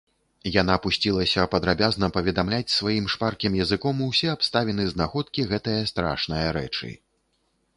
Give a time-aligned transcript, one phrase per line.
[0.61, 6.91] Яна пусцілася падрабязна паведамляць сваім шпаркім языком усе абставіны знаходкі гэтае страшнае рэчы.